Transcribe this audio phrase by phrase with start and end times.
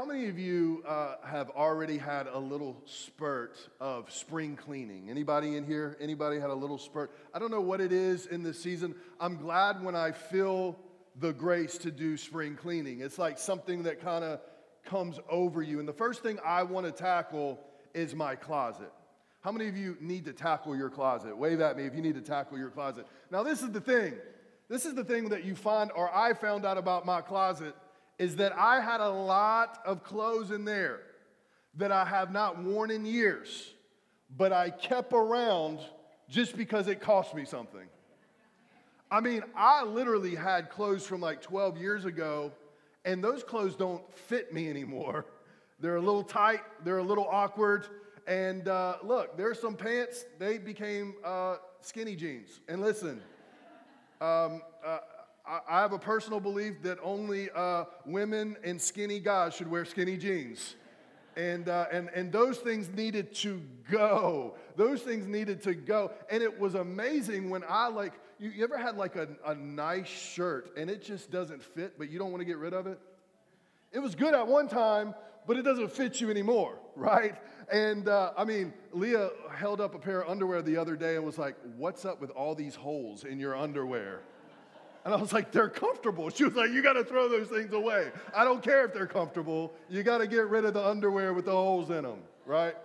[0.00, 5.10] how many of you uh, have already had a little spurt of spring cleaning?
[5.10, 5.98] Anybody in here?
[6.00, 7.10] Anybody had a little spurt?
[7.34, 8.94] I don't know what it is in this season.
[9.20, 10.78] I'm glad when I feel
[11.16, 13.00] the grace to do spring cleaning.
[13.00, 14.40] It's like something that kind of
[14.86, 15.80] comes over you.
[15.80, 17.60] And the first thing I want to tackle
[17.92, 18.90] is my closet.
[19.42, 21.36] How many of you need to tackle your closet?
[21.36, 23.06] Wave at me if you need to tackle your closet.
[23.30, 24.14] Now, this is the thing.
[24.66, 27.74] This is the thing that you find, or I found out about my closet
[28.20, 31.00] is that I had a lot of clothes in there
[31.76, 33.72] that I have not worn in years,
[34.36, 35.78] but I kept around
[36.28, 37.86] just because it cost me something.
[39.10, 42.52] I mean, I literally had clothes from like 12 years ago,
[43.06, 45.24] and those clothes don't fit me anymore.
[45.80, 47.86] They're a little tight, they're a little awkward.
[48.26, 52.60] And uh, look, there's some pants, they became uh, skinny jeans.
[52.68, 53.22] And listen,
[54.20, 54.98] um, uh,
[55.46, 60.16] I have a personal belief that only uh, women and skinny guys should wear skinny
[60.16, 60.76] jeans.
[61.36, 64.56] And, uh, and, and those things needed to go.
[64.76, 66.12] Those things needed to go.
[66.30, 70.08] And it was amazing when I, like, you, you ever had like a, a nice
[70.08, 72.98] shirt and it just doesn't fit, but you don't want to get rid of it?
[73.92, 75.14] It was good at one time,
[75.46, 77.36] but it doesn't fit you anymore, right?
[77.72, 81.24] And uh, I mean, Leah held up a pair of underwear the other day and
[81.24, 84.22] was like, What's up with all these holes in your underwear?
[85.04, 86.28] And I was like, they're comfortable.
[86.30, 88.10] She was like, you got to throw those things away.
[88.34, 89.72] I don't care if they're comfortable.
[89.88, 92.76] You got to get rid of the underwear with the holes in them, right?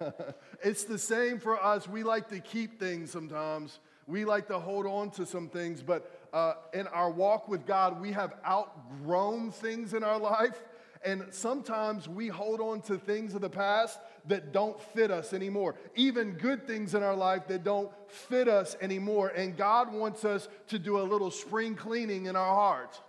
[0.62, 1.88] it's the same for us.
[1.88, 3.80] We like to keep things sometimes.
[4.06, 8.00] We like to hold on to some things, but uh, in our walk with God,
[8.00, 10.62] we have outgrown things in our life.
[11.02, 15.76] And sometimes we hold on to things of the past that don't fit us anymore,
[15.94, 19.28] even good things in our life that don't fit us anymore.
[19.28, 23.00] And God wants us to do a little spring cleaning in our hearts.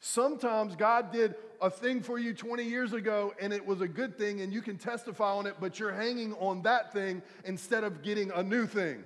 [0.00, 4.16] Sometimes God did a thing for you 20 years ago and it was a good
[4.16, 8.02] thing and you can testify on it, but you're hanging on that thing instead of
[8.02, 9.04] getting a new thing.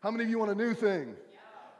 [0.00, 1.14] How many of you want a new thing?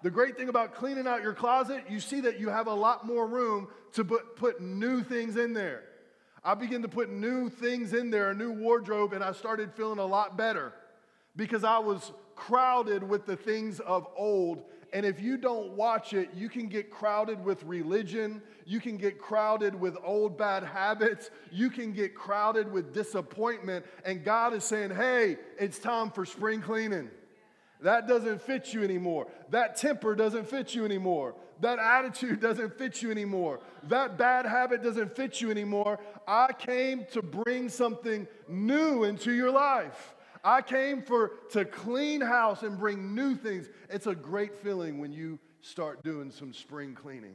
[0.03, 3.07] The great thing about cleaning out your closet, you see that you have a lot
[3.07, 5.85] more room to put, put new things in there.
[6.45, 9.99] I began to put new things in there, a new wardrobe, and I started feeling
[9.99, 10.73] a lot better
[11.37, 14.63] because I was crowded with the things of old.
[14.93, 18.41] And if you don't watch it, you can get crowded with religion.
[18.65, 21.31] You can get crowded with old bad habits.
[21.51, 23.85] You can get crowded with disappointment.
[24.05, 27.11] And God is saying, hey, it's time for spring cleaning.
[27.81, 29.29] That doesn't fit you anymore.
[29.51, 31.35] That temper doesn't fit you anymore.
[31.61, 33.61] That attitude doesn't fit you anymore.
[33.85, 35.99] That bad habit doesn't fit you anymore.
[36.27, 40.15] I came to bring something new into your life.
[40.45, 43.69] I came for to clean house and bring new things.
[43.91, 47.35] It's a great feeling when you start doing some spring cleaning.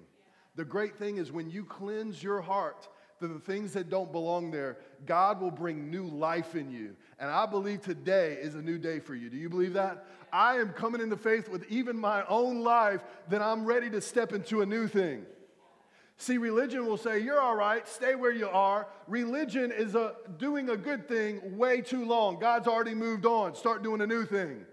[0.56, 2.88] The great thing is when you cleanse your heart
[3.28, 6.96] the things that don't belong there, God will bring new life in you.
[7.20, 9.30] And I believe today is a new day for you.
[9.30, 10.06] Do you believe that?
[10.32, 14.34] I am coming into faith with even my own life that I'm ready to step
[14.34, 15.26] into a new thing.
[16.18, 18.88] See, religion will say, You're all right, stay where you are.
[19.08, 22.40] Religion is a, doing a good thing way too long.
[22.40, 24.66] God's already moved on, start doing a new thing.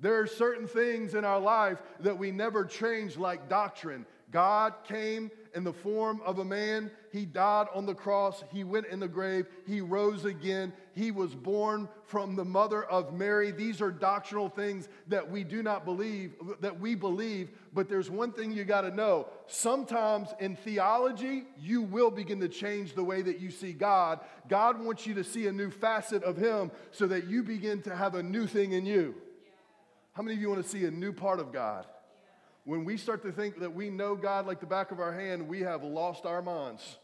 [0.00, 4.06] There are certain things in our life that we never change, like doctrine.
[4.30, 6.90] God came in the form of a man.
[7.12, 8.44] He died on the cross.
[8.52, 9.46] He went in the grave.
[9.66, 10.72] He rose again.
[10.94, 13.50] He was born from the mother of Mary.
[13.50, 17.50] These are doctrinal things that we do not believe, that we believe.
[17.74, 19.28] But there's one thing you got to know.
[19.46, 24.20] Sometimes in theology, you will begin to change the way that you see God.
[24.48, 27.96] God wants you to see a new facet of Him so that you begin to
[27.96, 29.14] have a new thing in you.
[30.12, 31.86] How many of you want to see a new part of God?
[32.64, 35.48] When we start to think that we know God like the back of our hand,
[35.48, 36.98] we have lost our minds.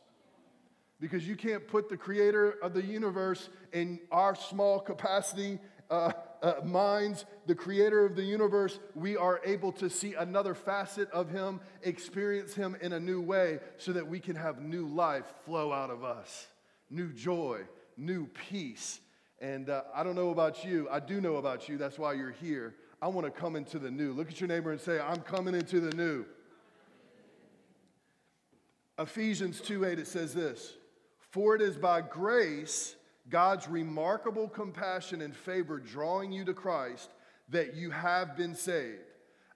[1.00, 5.58] Because you can't put the creator of the universe in our small capacity
[5.90, 11.10] uh, uh, minds, the creator of the universe, we are able to see another facet
[11.10, 15.24] of him, experience him in a new way, so that we can have new life
[15.44, 16.46] flow out of us,
[16.90, 17.60] new joy,
[17.96, 19.00] new peace.
[19.40, 22.32] And uh, I don't know about you, I do know about you, that's why you're
[22.32, 22.74] here.
[23.00, 24.12] I want to come into the new.
[24.12, 26.24] Look at your neighbor and say, I'm coming into the new.
[28.98, 30.74] Ephesians 2 8, it says this
[31.18, 32.96] For it is by grace,
[33.28, 37.10] God's remarkable compassion and favor drawing you to Christ,
[37.50, 39.02] that you have been saved,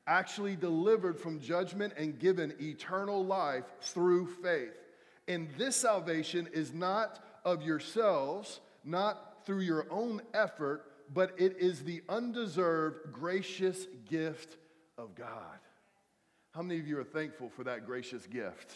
[0.06, 4.74] actually delivered from judgment and given eternal life through faith.
[5.28, 11.82] And this salvation is not of yourselves, not through your own effort but it is
[11.82, 14.56] the undeserved, gracious gift
[14.96, 15.58] of God.
[16.52, 18.72] How many of you are thankful for that gracious gift?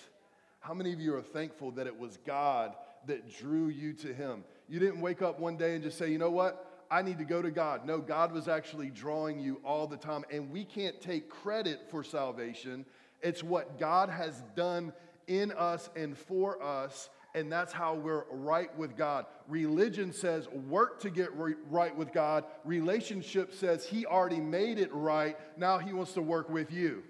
[0.61, 2.75] How many of you are thankful that it was God
[3.07, 4.45] that drew you to Him?
[4.69, 6.85] You didn't wake up one day and just say, you know what?
[6.91, 7.87] I need to go to God.
[7.87, 10.25] No, God was actually drawing you all the time.
[10.31, 12.85] And we can't take credit for salvation.
[13.23, 14.93] It's what God has done
[15.27, 19.27] in us and for us and that's how we're right with God.
[19.49, 22.45] Religion says work to get re- right with God.
[22.65, 25.37] Relationship says He already made it right.
[25.57, 27.03] Now He wants to work with you.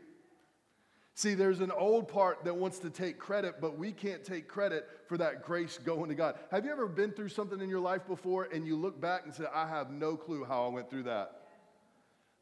[1.16, 4.88] See, there's an old part that wants to take credit, but we can't take credit
[5.06, 6.36] for that grace going to God.
[6.50, 9.32] Have you ever been through something in your life before and you look back and
[9.32, 11.43] say, I have no clue how I went through that?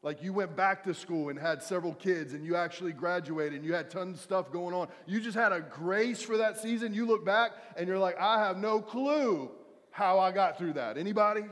[0.03, 3.65] Like you went back to school and had several kids and you actually graduated and
[3.65, 4.89] you had tons of stuff going on.
[5.07, 6.93] You just had a grace for that season.
[6.93, 9.49] You look back and you're like, I have no clue
[9.91, 10.97] how I got through that.
[10.97, 11.43] Anybody?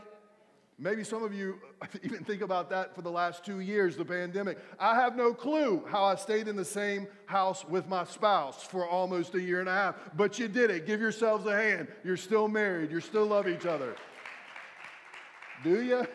[0.77, 1.59] Maybe some of you
[2.03, 4.57] even think about that for the last two years, the pandemic.
[4.79, 8.85] I have no clue how I stayed in the same house with my spouse for
[8.85, 10.85] almost a year and a half, but you did it.
[10.85, 11.87] Give yourselves a hand.
[12.03, 13.95] You're still married, you still love each other.
[15.63, 16.07] Do you?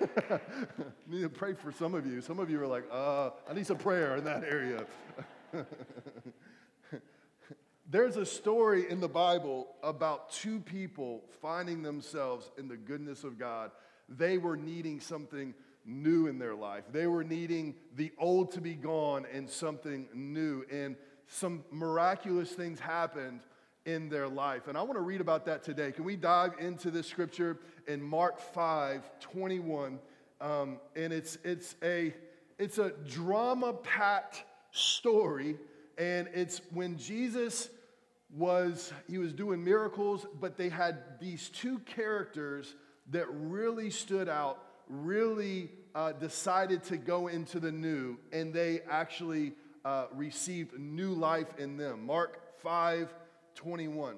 [1.07, 2.21] need to pray for some of you.
[2.21, 4.85] Some of you are like, uh, I need some prayer in that area.
[7.89, 13.39] There's a story in the Bible about two people finding themselves in the goodness of
[13.39, 13.71] God.
[14.09, 15.55] They were needing something
[15.85, 16.85] new in their life.
[16.91, 20.65] They were needing the old to be gone and something new.
[20.73, 20.97] And
[21.29, 23.41] some miraculous things happened
[23.87, 24.69] in their life.
[24.69, 25.93] And I want to read about that today.
[25.93, 29.99] Can we dive into this scripture in Mark 5 21?
[30.41, 32.13] Um, and it's, it's, a,
[32.59, 35.57] it's a drama packed story.
[35.97, 37.71] And it's when Jesus
[38.35, 42.75] was, he was doing miracles, but they had these two characters
[43.13, 49.53] that really stood out, really uh, decided to go into the new, and they actually
[49.85, 52.05] uh, received new life in them.
[52.05, 53.15] Mark 5
[53.57, 54.17] 21.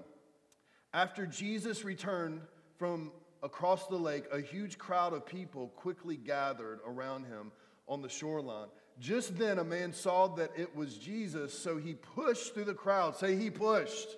[0.93, 2.43] After Jesus returned
[2.77, 3.13] from
[3.43, 7.53] across the lake, a huge crowd of people quickly gathered around him
[7.89, 8.69] on the shoreline.
[9.01, 13.17] Just then, a man saw that it was Jesus, so he pushed through the crowd.
[13.17, 14.09] Say, he pushed.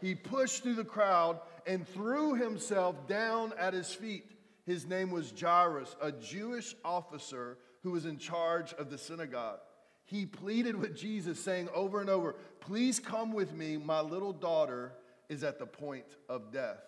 [0.00, 4.26] He pushed through the crowd and threw himself down at his feet.
[4.66, 9.60] His name was Jairus, a Jewish officer who was in charge of the synagogue.
[10.08, 13.76] He pleaded with Jesus, saying over and over, Please come with me.
[13.76, 14.92] My little daughter
[15.28, 16.80] is at the point of death,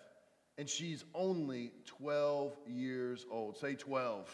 [0.57, 3.57] and she's only 12 years old.
[3.57, 4.27] Say 12.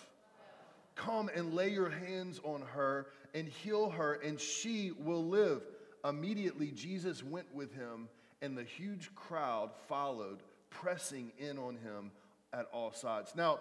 [0.96, 5.64] Come and lay your hands on her and heal her, and she will live.
[6.06, 8.08] Immediately, Jesus went with him,
[8.42, 10.40] and the huge crowd followed,
[10.70, 12.12] pressing in on him
[12.54, 13.34] at all sides.
[13.36, 13.60] Now,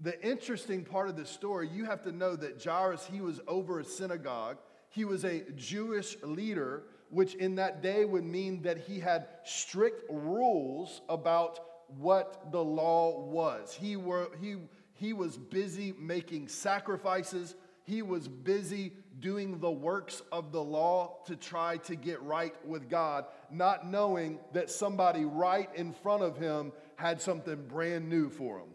[0.00, 3.80] the interesting part of this story, you have to know that Jairus, he was over
[3.80, 4.58] a synagogue.
[4.90, 10.04] He was a Jewish leader, which in that day would mean that he had strict
[10.10, 11.60] rules about
[11.98, 13.74] what the law was.
[13.74, 14.56] He, were, he,
[14.92, 17.54] he was busy making sacrifices,
[17.84, 22.90] he was busy doing the works of the law to try to get right with
[22.90, 28.58] God, not knowing that somebody right in front of him had something brand new for
[28.58, 28.68] him.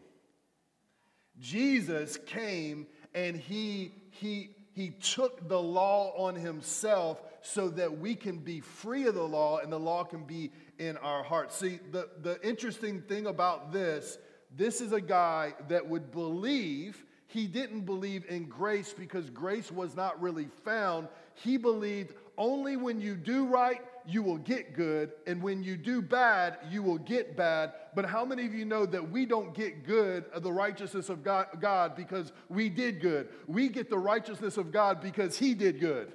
[1.42, 8.38] Jesus came and he, he, he took the law on himself so that we can
[8.38, 11.58] be free of the law and the law can be in our hearts.
[11.58, 14.18] See, the, the interesting thing about this,
[14.56, 19.96] this is a guy that would believe, he didn't believe in grace because grace was
[19.96, 21.08] not really found.
[21.34, 26.01] He believed only when you do right, you will get good, and when you do
[26.01, 27.74] bad, you will get bad.
[27.96, 31.24] But how many of you know that we don't get good of the righteousness of
[31.24, 33.29] God, God because we did good?
[33.48, 36.13] We get the righteousness of God because He did good.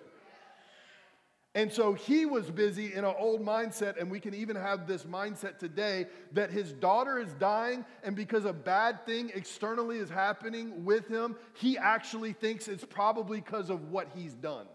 [1.56, 5.04] And so he was busy in an old mindset, and we can even have this
[5.04, 10.84] mindset today that his daughter is dying, and because a bad thing externally is happening
[10.84, 14.66] with him, he actually thinks it's probably because of what he's done.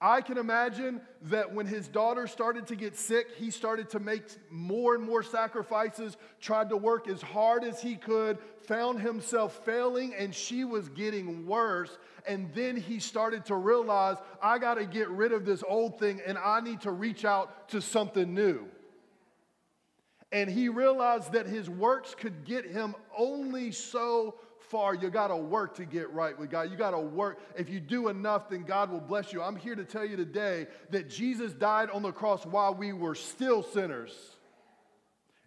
[0.00, 4.22] I can imagine that when his daughter started to get sick, he started to make
[4.48, 10.14] more and more sacrifices, tried to work as hard as he could, found himself failing,
[10.14, 11.98] and she was getting worse.
[12.28, 16.20] And then he started to realize, I got to get rid of this old thing
[16.24, 18.68] and I need to reach out to something new.
[20.30, 24.34] And he realized that his works could get him only so
[24.70, 26.70] far, you got to work to get right with God.
[26.70, 27.38] You got to work.
[27.56, 29.42] If you do enough, then God will bless you.
[29.42, 33.14] I'm here to tell you today that Jesus died on the cross while we were
[33.14, 34.12] still sinners.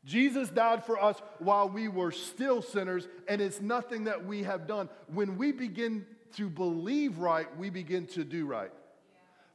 [0.03, 4.65] Jesus died for us while we were still sinners, and it's nothing that we have
[4.65, 4.89] done.
[5.13, 6.05] When we begin
[6.37, 8.71] to believe right, we begin to do right.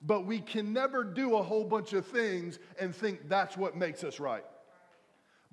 [0.02, 4.04] but we can never do a whole bunch of things and think that's what makes
[4.04, 4.44] us right.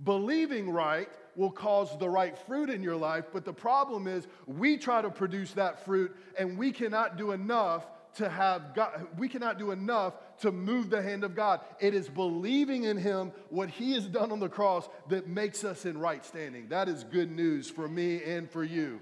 [0.04, 4.78] Believing right will cause the right fruit in your life, but the problem is we
[4.78, 7.86] try to produce that fruit and we cannot do enough
[8.16, 11.62] to have God, we cannot do enough to move the hand of God.
[11.80, 15.86] It is believing in Him, what He has done on the cross, that makes us
[15.86, 16.68] in right standing.
[16.70, 19.02] That is good news for me and for you.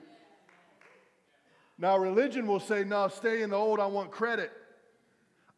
[1.78, 4.52] Now, religion will say, no, stay in the old, I want credit.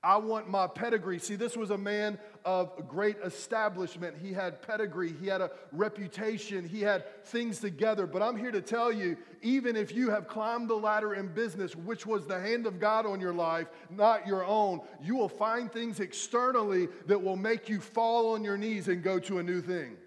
[0.03, 1.20] I want my pedigree.
[1.20, 4.15] See, this was a man of great establishment.
[4.21, 8.05] He had pedigree, he had a reputation, he had things together.
[8.05, 11.75] But I'm here to tell you even if you have climbed the ladder in business,
[11.75, 15.71] which was the hand of God on your life, not your own, you will find
[15.71, 19.62] things externally that will make you fall on your knees and go to a new
[19.62, 19.97] thing.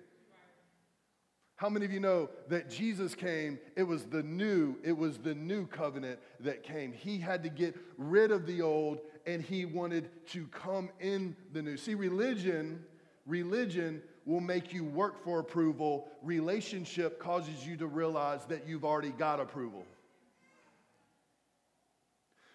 [1.57, 3.59] How many of you know that Jesus came?
[3.77, 6.93] It was the new, it was the new covenant that came.
[6.93, 11.61] He had to get rid of the old and he wanted to come in the
[11.61, 11.77] new.
[11.77, 12.85] See, religion,
[13.27, 16.09] religion will make you work for approval.
[16.23, 19.85] Relationship causes you to realize that you've already got approval.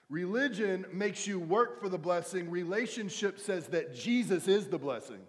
[0.09, 2.49] Religion makes you work for the blessing.
[2.51, 5.21] Relationship says that Jesus is the blessing.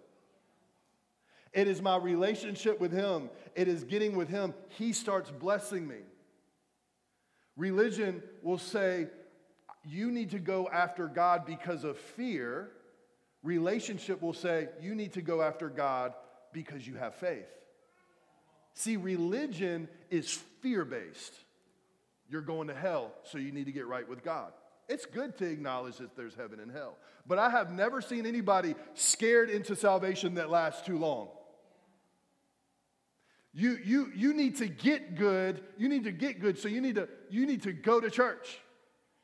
[1.53, 4.53] It is my relationship with Him, it is getting with Him.
[4.69, 5.99] He starts blessing me.
[7.55, 9.07] Religion will say,
[9.85, 12.69] you need to go after God because of fear,
[13.43, 16.13] relationship will say you need to go after God
[16.53, 17.45] because you have faith.
[18.75, 21.33] See, religion is fear based.
[22.29, 24.53] You're going to hell, so you need to get right with God.
[24.89, 26.97] It's good to acknowledge that there's heaven and hell.
[27.27, 31.29] But I have never seen anybody scared into salvation that lasts too long.
[33.53, 35.63] You, you, you need to get good.
[35.77, 38.59] You need to get good, so you need to, you need to go to church.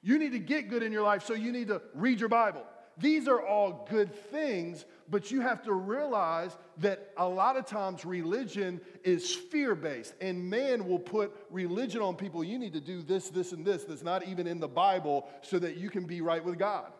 [0.02, 2.64] You need to get good in your life, so you need to read your Bible.
[2.98, 8.04] These are all good things, but you have to realize that a lot of times
[8.04, 12.44] religion is fear based, and man will put religion on people.
[12.44, 15.60] You need to do this, this, and this that's not even in the Bible so
[15.60, 16.92] that you can be right with God.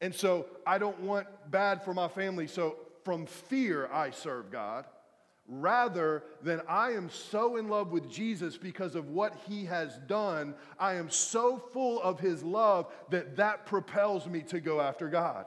[0.00, 4.84] And so I don't want bad for my family, so from fear I serve God
[5.48, 10.54] rather than I am so in love with Jesus because of what he has done.
[10.78, 15.46] I am so full of his love that that propels me to go after God.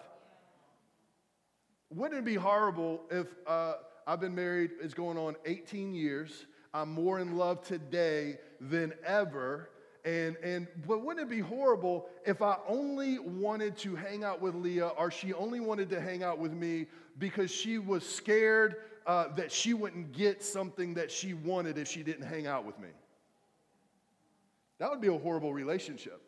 [1.91, 3.74] Wouldn't it be horrible if uh,
[4.08, 6.46] I've been married, it's going on 18 years.
[6.74, 9.70] I'm more in love today than ever.
[10.03, 14.55] And, and but wouldn't it be horrible if I only wanted to hang out with
[14.55, 16.88] Leah or she only wanted to hang out with me
[17.20, 22.03] because she was scared uh, that she wouldn't get something that she wanted if she
[22.03, 22.89] didn't hang out with me.
[24.79, 26.22] That would be a horrible relationship.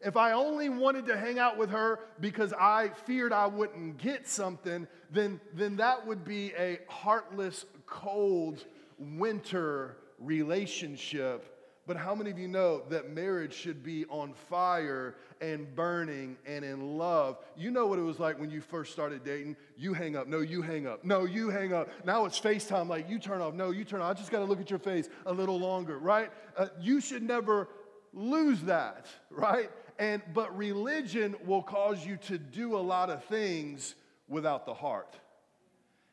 [0.00, 4.28] If I only wanted to hang out with her because I feared I wouldn't get
[4.28, 8.64] something, then, then that would be a heartless, cold,
[8.98, 15.74] winter relationship but how many of you know that marriage should be on fire and
[15.74, 17.38] burning and in love?
[17.56, 19.56] You know what it was like when you first started dating?
[19.76, 20.26] You hang up.
[20.26, 21.04] No, you hang up.
[21.04, 21.88] No, you hang up.
[22.04, 22.88] Now it's FaceTime.
[22.88, 23.54] Like you turn off.
[23.54, 24.16] No, you turn off.
[24.16, 26.30] I just got to look at your face a little longer, right?
[26.56, 27.68] Uh, you should never
[28.12, 29.70] lose that, right?
[29.98, 33.94] And but religion will cause you to do a lot of things
[34.28, 35.16] without the heart.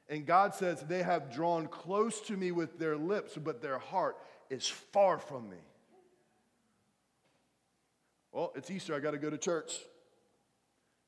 [0.09, 4.17] And God says, They have drawn close to me with their lips, but their heart
[4.49, 5.57] is far from me.
[8.35, 8.93] Well, it's Easter.
[8.93, 9.79] I got to go to church.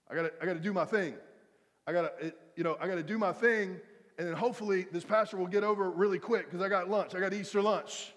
[0.09, 1.13] I got to I got to do my thing.
[1.85, 3.81] I got to you know, I got to do my thing
[4.17, 7.13] and then hopefully this pastor will get over really quick cuz I got lunch.
[7.15, 8.13] I got Easter lunch.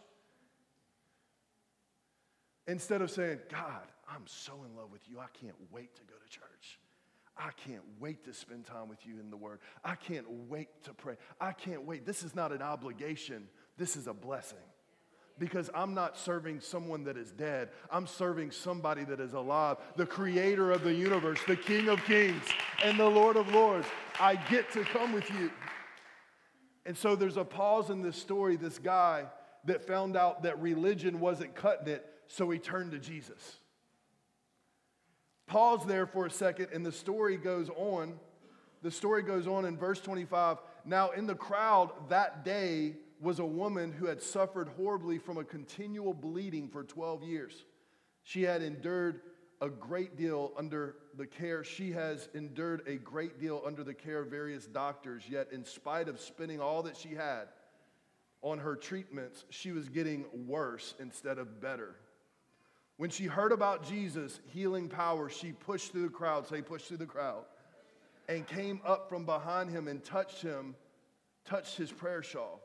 [2.68, 5.18] Instead of saying, "God, I'm so in love with you.
[5.18, 6.78] I can't wait to go to church."
[7.36, 9.60] I can't wait to spend time with you in the Word.
[9.82, 11.16] I can't wait to pray.
[11.40, 12.04] I can't wait.
[12.04, 14.58] This is not an obligation, this is a blessing
[15.40, 17.70] because I'm not serving someone that is dead.
[17.90, 22.44] I'm serving somebody that is alive, the creator of the universe, the King of kings,
[22.84, 23.86] and the Lord of lords.
[24.20, 25.50] I get to come with you.
[26.84, 28.56] And so there's a pause in this story.
[28.56, 29.24] This guy
[29.64, 33.56] that found out that religion wasn't cutting it, so he turned to Jesus.
[35.46, 38.20] Pause there for a second, and the story goes on.
[38.82, 40.58] The story goes on in verse 25.
[40.84, 45.44] Now, in the crowd that day, was a woman who had suffered horribly from a
[45.44, 47.64] continual bleeding for 12 years.
[48.22, 49.20] She had endured
[49.60, 54.20] a great deal under the care, she has endured a great deal under the care
[54.20, 57.48] of various doctors, yet, in spite of spending all that she had
[58.42, 61.96] on her treatments, she was getting worse instead of better.
[62.96, 66.98] When she heard about Jesus' healing power, she pushed through the crowd, say, push through
[66.98, 67.44] the crowd,
[68.28, 70.74] and came up from behind him and touched him,
[71.44, 72.62] touched his prayer shawl.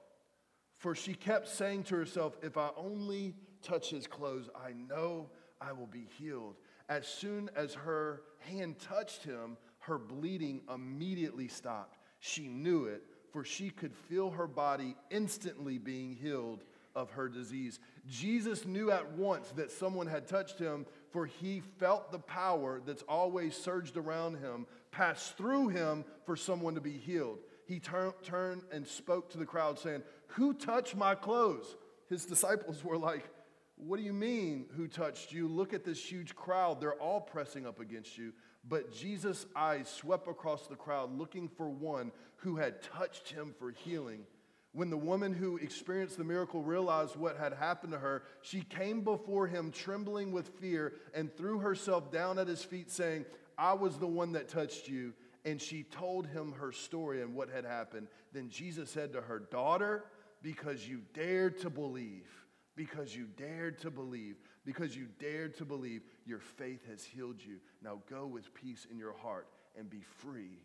[0.85, 5.71] For she kept saying to herself, If I only touch his clothes, I know I
[5.71, 6.57] will be healed.
[6.89, 11.97] As soon as her hand touched him, her bleeding immediately stopped.
[12.19, 13.01] She knew it,
[13.33, 16.63] for she could feel her body instantly being healed
[16.95, 17.79] of her disease.
[18.07, 23.03] Jesus knew at once that someone had touched him, for he felt the power that's
[23.09, 27.39] always surged around him pass through him for someone to be healed.
[27.65, 31.75] He tur- turned and spoke to the crowd, saying, Who touched my clothes?
[32.07, 33.27] His disciples were like,
[33.75, 35.48] What do you mean, who touched you?
[35.48, 36.79] Look at this huge crowd.
[36.79, 38.34] They're all pressing up against you.
[38.67, 43.72] But Jesus' eyes swept across the crowd, looking for one who had touched him for
[43.72, 44.25] healing.
[44.72, 49.01] When the woman who experienced the miracle realized what had happened to her, she came
[49.01, 53.25] before him trembling with fear and threw herself down at his feet, saying,
[53.57, 55.13] I was the one that touched you.
[55.45, 58.07] And she told him her story and what had happened.
[58.33, 60.05] Then Jesus said to her, Daughter,
[60.41, 62.27] because you dared to believe,
[62.75, 64.35] because you dared to believe,
[64.65, 67.57] because you dared to believe, your faith has healed you.
[67.83, 69.47] Now go with peace in your heart
[69.77, 70.59] and be free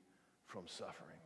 [0.47, 1.19] from suffering.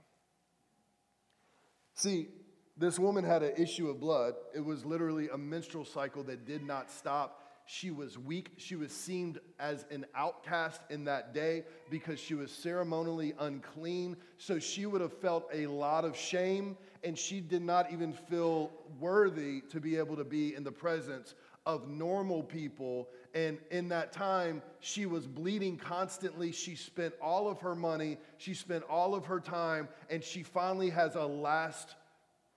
[1.94, 2.28] See,
[2.76, 4.34] this woman had an issue of blood.
[4.54, 7.40] It was literally a menstrual cycle that did not stop.
[7.66, 8.52] She was weak.
[8.58, 14.16] She was seen as an outcast in that day because she was ceremonially unclean.
[14.36, 18.70] So she would have felt a lot of shame, and she did not even feel
[19.00, 23.08] worthy to be able to be in the presence of normal people.
[23.34, 26.52] And in that time, she was bleeding constantly.
[26.52, 30.90] She spent all of her money, she spent all of her time, and she finally
[30.90, 31.94] has a last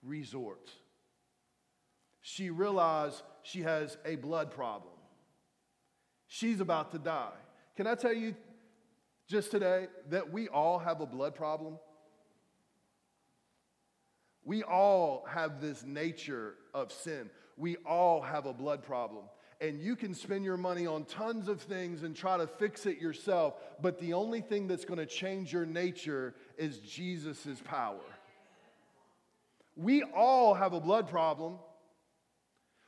[0.02, 0.70] resort.
[2.20, 4.92] She realized she has a blood problem.
[6.28, 7.32] She's about to die.
[7.76, 8.36] Can I tell you
[9.26, 11.78] just today that we all have a blood problem?
[14.44, 17.28] We all have this nature of sin.
[17.56, 19.24] We all have a blood problem.
[19.60, 23.00] And you can spend your money on tons of things and try to fix it
[23.00, 27.98] yourself, but the only thing that's going to change your nature is Jesus' power.
[29.76, 31.58] We all have a blood problem.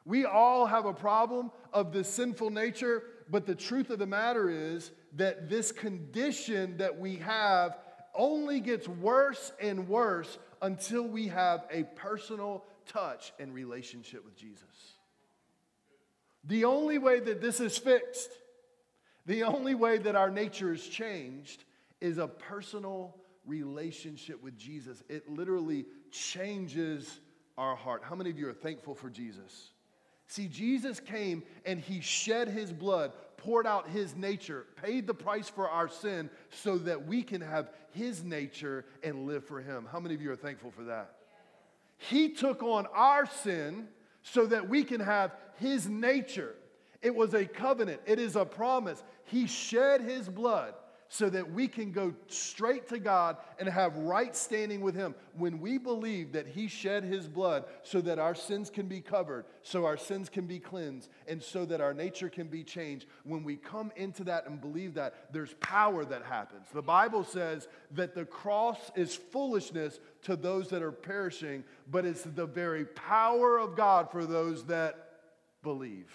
[0.05, 4.51] We all have a problem of the sinful nature, but the truth of the matter
[4.51, 7.79] is that this condition that we have
[8.15, 14.65] only gets worse and worse until we have a personal touch and relationship with Jesus.
[16.45, 18.31] The only way that this is fixed,
[19.27, 21.65] the only way that our nature is changed,
[22.01, 23.17] is a personal
[23.47, 25.03] relationship with Jesus.
[25.09, 27.21] It literally changes
[27.57, 28.03] our heart.
[28.03, 29.71] How many of you are thankful for Jesus?
[30.31, 35.49] See, Jesus came and he shed his blood, poured out his nature, paid the price
[35.49, 39.89] for our sin so that we can have his nature and live for him.
[39.91, 41.17] How many of you are thankful for that?
[41.97, 43.89] He took on our sin
[44.23, 46.55] so that we can have his nature.
[47.03, 49.03] It was a covenant, it is a promise.
[49.25, 50.75] He shed his blood
[51.13, 55.17] so that we can go straight to God and have right standing with Him.
[55.37, 59.45] When we believe that He shed His blood so that our sins can be covered,
[59.65, 63.43] so our sins can be cleansed, and so that our nature can be changed, when
[63.43, 66.69] we come into that and believe that, there's power that happens.
[66.73, 72.23] The Bible says that the cross is foolishness to those that are perishing, but it's
[72.23, 75.09] the very power of God for those that
[75.65, 76.13] believe.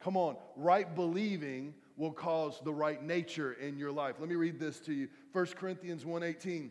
[0.00, 4.16] Come on, right believing will cause the right nature in your life.
[4.20, 5.08] Let me read this to you.
[5.32, 6.70] 1 Corinthians 1:18.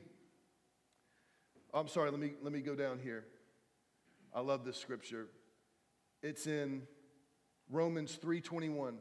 [1.73, 3.25] I'm sorry, let me let me go down here.
[4.33, 5.27] I love this scripture.
[6.23, 6.87] It's in
[7.69, 8.97] Romans 3:21.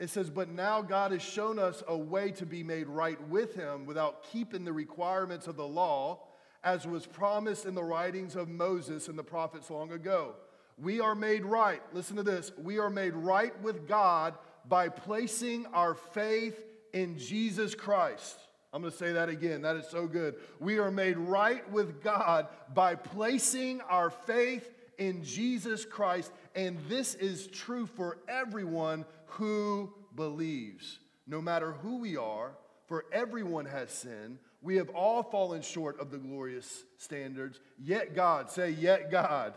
[0.00, 3.54] It says, "But now God has shown us a way to be made right with
[3.54, 6.26] him without keeping the requirements of the law,
[6.64, 10.34] as was promised in the writings of Moses and the prophets long ago."
[10.76, 11.80] We are made right.
[11.94, 12.50] Listen to this.
[12.58, 14.36] We are made right with God
[14.68, 18.38] by placing our faith in Jesus Christ.
[18.72, 19.62] I'm going to say that again.
[19.62, 20.34] That is so good.
[20.58, 26.32] We are made right with God by placing our faith in Jesus Christ.
[26.56, 30.98] And this is true for everyone who believes.
[31.26, 32.52] No matter who we are,
[32.86, 34.38] for everyone has sinned.
[34.60, 37.60] We have all fallen short of the glorious standards.
[37.78, 39.54] Yet God, say, yet God,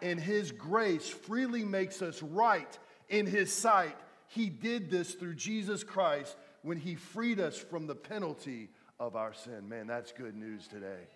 [0.00, 3.96] in His grace freely makes us right in His sight
[4.28, 9.32] he did this through Jesus Christ when He freed us from the penalty of our
[9.32, 9.68] sin.
[9.68, 11.06] Man, that's good news today.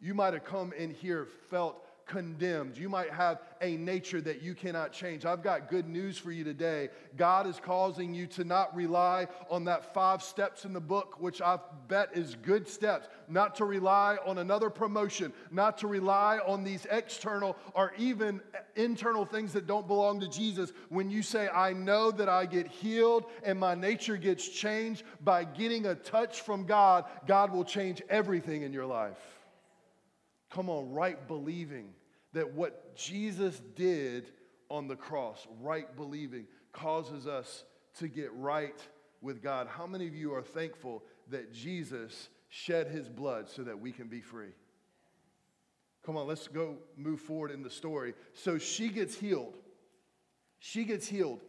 [0.00, 2.76] You might have come in here, felt condemned.
[2.76, 5.24] You might have a nature that you cannot change.
[5.24, 6.88] I've got good news for you today.
[7.16, 11.40] God is causing you to not rely on that five steps in the book, which
[11.40, 16.64] I bet is good steps, not to rely on another promotion, not to rely on
[16.64, 18.40] these external or even
[18.76, 20.72] internal things that don't belong to Jesus.
[20.88, 25.44] When you say, I know that I get healed and my nature gets changed by
[25.44, 29.18] getting a touch from God, God will change everything in your life.
[30.52, 31.94] Come on, right believing
[32.34, 34.30] that what Jesus did
[34.68, 37.64] on the cross, right believing, causes us
[37.98, 38.78] to get right
[39.22, 39.66] with God.
[39.66, 44.08] How many of you are thankful that Jesus shed his blood so that we can
[44.08, 44.52] be free?
[46.04, 48.12] Come on, let's go move forward in the story.
[48.34, 49.56] So she gets healed.
[50.58, 51.40] She gets healed.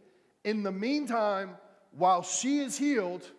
[0.46, 1.58] In the meantime,
[1.92, 3.30] while she is healed,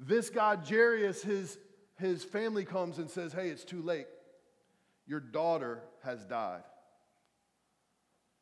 [0.00, 1.58] this guy, Jairus, his,
[1.98, 4.06] his family comes and says, Hey, it's too late.
[5.06, 6.62] Your daughter has died.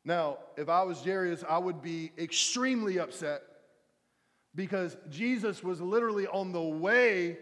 [0.05, 3.41] Now, if I was Jairus, I would be extremely upset
[4.55, 7.37] because Jesus was literally on the way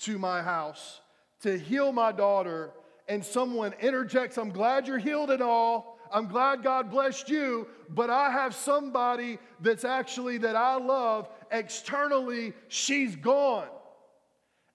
[0.00, 1.00] to my house
[1.42, 2.72] to heal my daughter,
[3.08, 5.98] and someone interjects, I'm glad you're healed and all.
[6.12, 11.28] I'm glad God blessed you, but I have somebody that's actually that I love.
[11.50, 13.68] Externally, she's gone.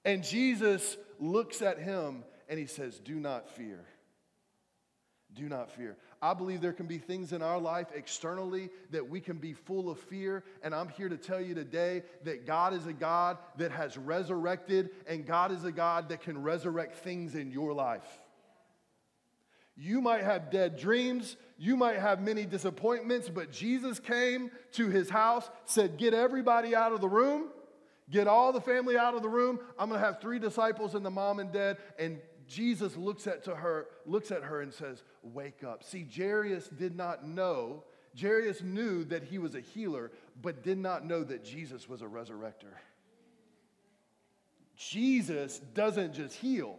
[0.03, 3.79] And Jesus looks at him and he says, Do not fear.
[5.33, 5.95] Do not fear.
[6.21, 9.89] I believe there can be things in our life externally that we can be full
[9.89, 10.43] of fear.
[10.61, 14.89] And I'm here to tell you today that God is a God that has resurrected,
[15.07, 18.19] and God is a God that can resurrect things in your life.
[19.77, 25.09] You might have dead dreams, you might have many disappointments, but Jesus came to his
[25.09, 27.45] house, said, Get everybody out of the room.
[28.11, 29.59] Get all the family out of the room.
[29.79, 32.19] I'm to have three disciples and the mom and dad, and
[32.51, 35.83] Jesus looks at, to her, looks at her and says, Wake up.
[35.83, 37.83] See, Jairus did not know,
[38.19, 40.11] Jairus knew that he was a healer,
[40.41, 42.73] but did not know that Jesus was a resurrector.
[44.75, 46.77] Jesus doesn't just heal,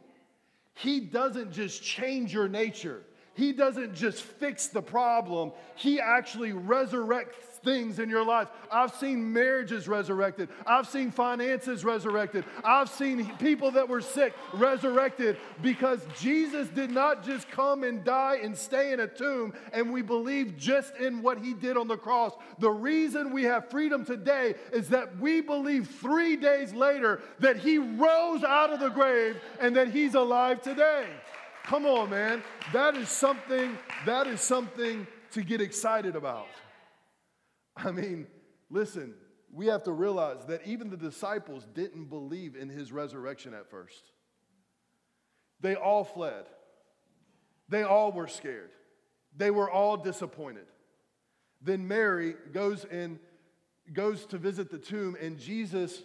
[0.75, 3.03] He doesn't just change your nature.
[3.35, 8.49] He doesn't just fix the problem, He actually resurrects things in your life.
[8.71, 10.49] I've seen marriages resurrected.
[10.67, 12.45] I've seen finances resurrected.
[12.65, 18.39] I've seen people that were sick resurrected because Jesus did not just come and die
[18.43, 21.97] and stay in a tomb and we believe just in what he did on the
[21.97, 22.33] cross.
[22.59, 27.79] The reason we have freedom today is that we believe three days later that he
[27.79, 31.07] rose out of the grave and that he's alive today.
[31.65, 32.43] Come on, man.
[32.73, 36.49] That is something, that is something to get excited about.
[37.77, 38.27] I mean,
[38.71, 39.15] listen,
[39.53, 44.03] we have to realize that even the disciples didn't believe in his resurrection at first.
[45.61, 46.45] They all fled.
[47.69, 48.71] They all were scared.
[49.37, 50.67] They were all disappointed.
[51.63, 53.19] Then Mary goes and
[53.93, 56.03] goes to visit the tomb and Jesus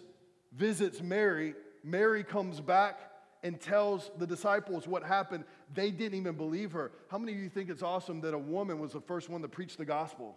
[0.52, 1.54] visits Mary.
[1.82, 3.00] Mary comes back
[3.42, 5.44] and tells the disciples what happened.
[5.74, 6.92] They didn't even believe her.
[7.08, 9.48] How many of you think it's awesome that a woman was the first one to
[9.48, 10.36] preach the gospel?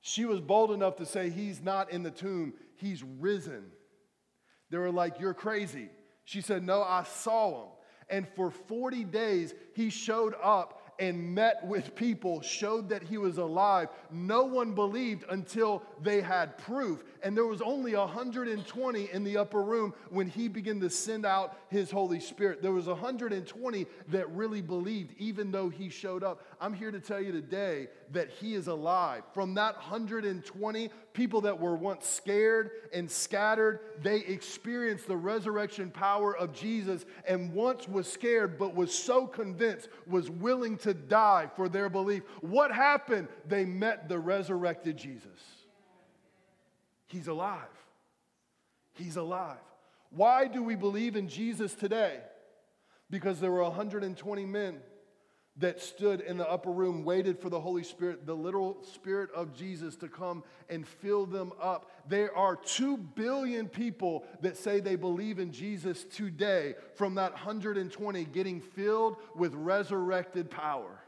[0.00, 3.64] She was bold enough to say, He's not in the tomb, He's risen.
[4.70, 5.88] They were like, You're crazy.
[6.24, 7.68] She said, No, I saw him.
[8.10, 13.38] And for 40 days, he showed up and met with people, showed that he was
[13.38, 13.88] alive.
[14.10, 17.02] No one believed until they had proof.
[17.24, 21.56] And there was only 120 in the upper room when he began to send out
[21.70, 22.60] his Holy Spirit.
[22.60, 26.44] There was 120 that really believed, even though he showed up.
[26.60, 29.22] I'm here to tell you today that he is alive.
[29.32, 36.36] From that 120 people that were once scared and scattered, they experienced the resurrection power
[36.36, 41.70] of Jesus and once was scared, but was so convinced, was willing to die for
[41.70, 42.22] their belief.
[42.42, 43.28] What happened?
[43.48, 45.53] They met the resurrected Jesus.
[47.14, 47.60] He's alive.
[48.94, 49.56] He's alive.
[50.10, 52.18] Why do we believe in Jesus today?
[53.08, 54.80] Because there were 120 men
[55.58, 59.54] that stood in the upper room, waited for the Holy Spirit, the literal Spirit of
[59.54, 61.88] Jesus to come and fill them up.
[62.08, 68.24] There are two billion people that say they believe in Jesus today from that 120
[68.24, 71.03] getting filled with resurrected power.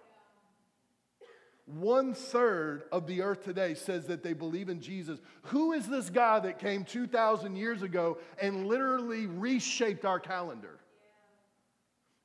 [1.67, 5.19] One third of the earth today says that they believe in Jesus.
[5.43, 10.79] Who is this guy that came 2,000 years ago and literally reshaped our calendar?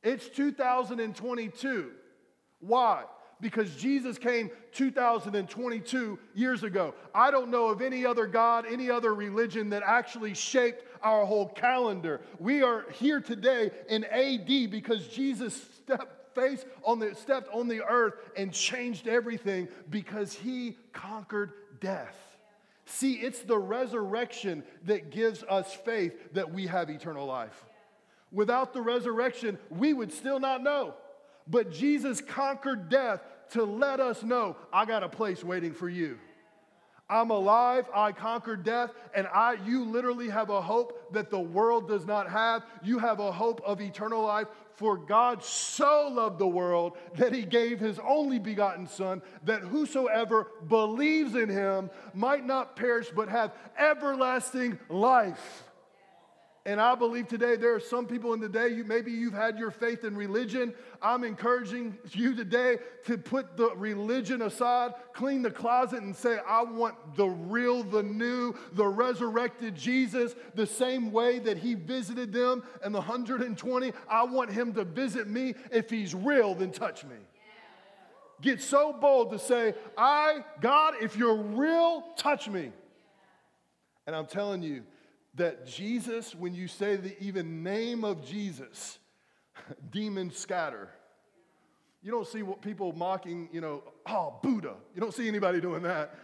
[0.03, 1.91] It's 2022.
[2.59, 3.03] Why?
[3.39, 6.93] Because Jesus came 2022 years ago.
[7.13, 11.49] I don't know of any other God, any other religion that actually shaped our whole
[11.49, 12.21] calendar.
[12.37, 17.83] We are here today in AD because Jesus stepped face on the stepped on the
[17.83, 22.15] earth and changed everything because he conquered death.
[22.85, 27.65] See, it's the resurrection that gives us faith that we have eternal life.
[28.31, 30.93] Without the resurrection, we would still not know.
[31.47, 36.17] But Jesus conquered death to let us know I got a place waiting for you.
[37.11, 41.89] I'm alive, I conquered death, and I you literally have a hope that the world
[41.89, 42.63] does not have.
[42.81, 44.47] You have a hope of eternal life.
[44.75, 50.47] For God so loved the world that he gave his only begotten Son, that whosoever
[50.67, 55.65] believes in him might not perish but have everlasting life.
[56.63, 59.57] And I believe today there are some people in the day, you, maybe you've had
[59.57, 60.75] your faith in religion.
[61.01, 66.61] I'm encouraging you today to put the religion aside, clean the closet, and say, I
[66.61, 72.61] want the real, the new, the resurrected Jesus, the same way that he visited them
[72.83, 73.93] and the 120.
[74.07, 75.55] I want him to visit me.
[75.71, 77.15] If he's real, then touch me.
[78.39, 82.71] Get so bold to say, I, God, if you're real, touch me.
[84.05, 84.83] And I'm telling you,
[85.35, 88.99] that Jesus, when you say the even name of Jesus,
[89.91, 90.89] demons scatter.
[92.03, 94.73] You don't see what people mocking, you know, oh, Buddha.
[94.95, 96.15] You don't see anybody doing that,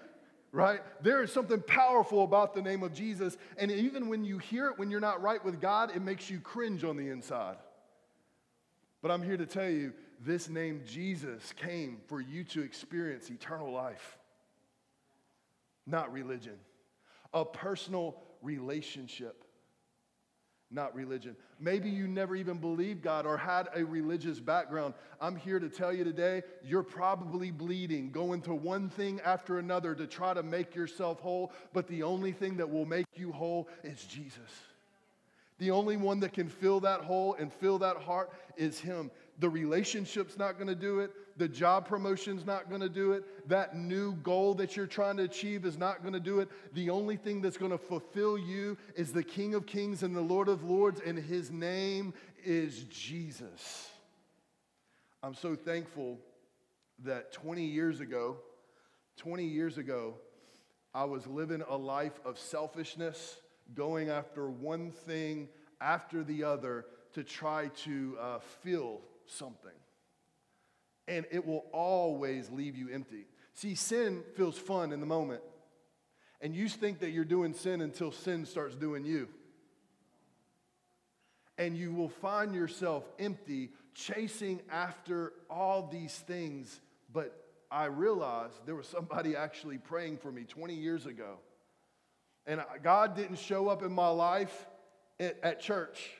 [0.51, 0.81] right?
[1.01, 3.37] There is something powerful about the name of Jesus.
[3.57, 6.39] And even when you hear it when you're not right with God, it makes you
[6.39, 7.57] cringe on the inside.
[9.01, 9.93] But I'm here to tell you
[10.25, 14.17] this name, Jesus, came for you to experience eternal life,
[15.85, 16.55] not religion.
[17.33, 19.43] A personal relationship,
[20.69, 21.35] not religion.
[21.59, 24.93] Maybe you never even believed God or had a religious background.
[25.21, 29.95] I'm here to tell you today, you're probably bleeding, going to one thing after another
[29.95, 33.67] to try to make yourself whole, but the only thing that will make you whole
[33.83, 34.51] is Jesus.
[35.59, 39.09] The only one that can fill that hole and fill that heart is Him.
[39.39, 41.11] The relationship's not to do it.
[41.37, 43.23] The job promotion's not going to do it.
[43.47, 46.49] That new goal that you're trying to achieve is not going to do it.
[46.73, 50.21] The only thing that's going to fulfill you is the King of Kings and the
[50.21, 53.89] Lord of Lords, and his name is Jesus.
[55.21, 56.19] I'm so thankful
[57.03, 58.37] that 20 years ago,
[59.17, 60.15] 20 years ago,
[60.93, 63.37] I was living a life of selfishness,
[63.75, 69.71] going after one thing after the other to try to uh, feel something
[71.07, 73.25] and it will always leave you empty.
[73.53, 75.41] See, sin feels fun in the moment,
[76.41, 79.27] and you think that you're doing sin until sin starts doing you.
[81.57, 86.79] And you will find yourself empty, chasing after all these things.
[87.11, 87.35] But
[87.71, 91.39] I realized there was somebody actually praying for me 20 years ago.
[92.45, 94.67] And God didn't show up in my life
[95.19, 96.11] at church,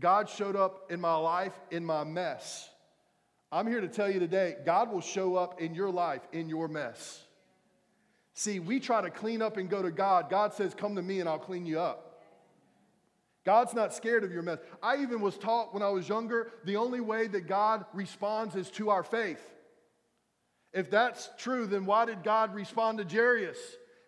[0.00, 2.70] God showed up in my life in my mess.
[3.52, 6.68] I'm here to tell you today God will show up in your life, in your
[6.68, 7.22] mess.
[8.34, 10.28] See, we try to clean up and go to God.
[10.28, 12.22] God says, Come to me and I'll clean you up.
[13.44, 14.58] God's not scared of your mess.
[14.82, 18.70] I even was taught when I was younger the only way that God responds is
[18.72, 19.40] to our faith.
[20.72, 23.56] If that's true, then why did God respond to Jairus?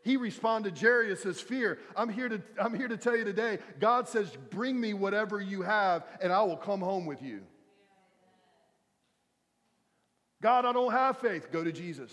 [0.02, 1.78] He responded to Jairus' fear.
[1.96, 5.62] I'm here, to, I'm here to tell you today God says, Bring me whatever you
[5.62, 7.42] have, and I will come home with you.
[10.42, 11.50] God, I don't have faith.
[11.50, 12.12] Go to Jesus.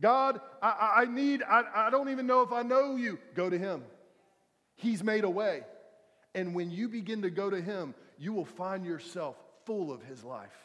[0.00, 3.18] God, I, I need, I, I don't even know if I know you.
[3.34, 3.84] Go to Him.
[4.76, 5.62] He's made a way.
[6.34, 10.24] And when you begin to go to Him, you will find yourself full of His
[10.24, 10.56] life,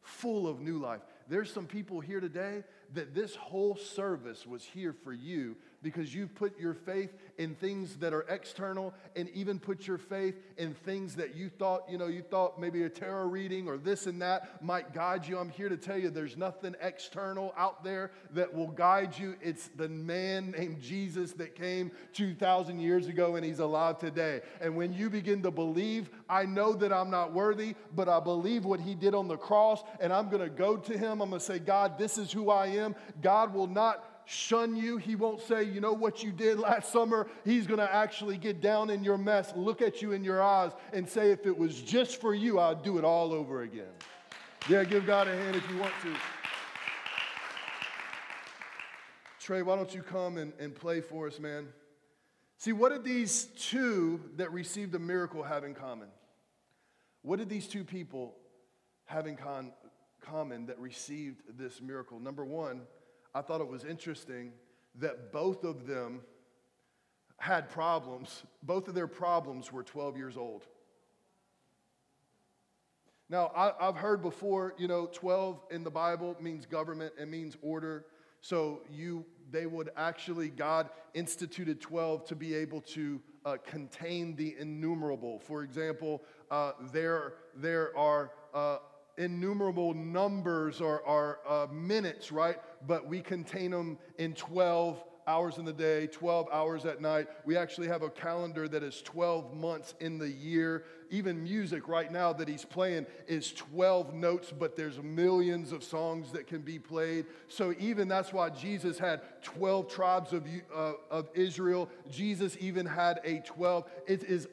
[0.00, 1.00] full of new life.
[1.28, 6.34] There's some people here today that this whole service was here for you because you've
[6.34, 11.14] put your faith in things that are external and even put your faith in things
[11.14, 14.62] that you thought, you know, you thought maybe a tarot reading or this and that
[14.62, 15.38] might guide you.
[15.38, 19.36] I'm here to tell you there's nothing external out there that will guide you.
[19.40, 24.40] It's the man named Jesus that came 2,000 years ago and he's alive today.
[24.60, 28.64] And when you begin to believe, I know that I'm not worthy, but I believe
[28.64, 31.20] what he did on the cross and I'm going to go to him.
[31.20, 32.96] I'm going to say, God, this is who I am.
[33.22, 34.98] God will not shun you.
[34.98, 37.26] He won't say, you know what you did last summer.
[37.44, 40.72] He's going to actually get down in your mess, look at you in your eyes,
[40.92, 43.86] and say, if it was just for you, I'd do it all over again.
[44.68, 46.14] Yeah, give God a hand if you want to.
[49.40, 51.68] Trey, why don't you come and, and play for us, man?
[52.58, 56.08] See, what did these two that received a miracle have in common?
[57.22, 58.36] What did these two people
[59.06, 59.72] have in con-
[60.20, 62.20] common that received this miracle?
[62.20, 62.82] Number one,
[63.34, 64.52] I thought it was interesting
[64.96, 66.22] that both of them
[67.38, 68.42] had problems.
[68.62, 70.66] Both of their problems were 12 years old.
[73.30, 77.56] Now, I, have heard before, you know, 12 in the Bible means government, it means
[77.60, 78.06] order.
[78.40, 84.56] So you, they would actually, God instituted 12 to be able to uh, contain the
[84.58, 85.38] innumerable.
[85.40, 88.78] For example, uh, there, there are uh,
[89.18, 92.56] innumerable numbers or, or uh, minutes, right?
[92.86, 97.28] But we contain them in 12 hours in the day, 12 hours at night.
[97.44, 100.84] We actually have a calendar that is 12 months in the year.
[101.10, 106.32] Even music right now that he's playing is 12 notes, but there's millions of songs
[106.32, 107.26] that can be played.
[107.48, 111.90] So even that's why Jesus had 12 tribes of, uh, of Israel.
[112.10, 113.84] Jesus even had a 12.
[114.06, 114.48] It is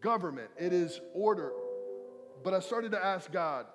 [0.00, 1.52] government, it is order.
[2.44, 3.66] But I started to ask God,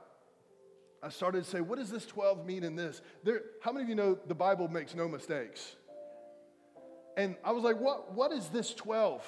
[1.02, 3.02] I started to say, what does this 12 mean in this?
[3.24, 5.76] There, how many of you know the Bible makes no mistakes?
[7.16, 9.24] And I was like, what, what is this 12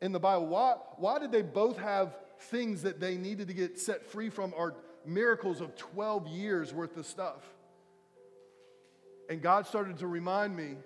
[0.00, 0.46] in the Bible?
[0.46, 4.52] Why, why did they both have things that they needed to get set free from
[4.56, 7.42] or miracles of 12 years worth of stuff?
[9.28, 10.76] And God started to remind me